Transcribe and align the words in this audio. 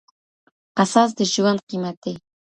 قصاص 0.77 1.09
د 1.17 1.19
ژوند 1.33 1.59
قیمت 1.69 1.95
دی. 2.03 2.13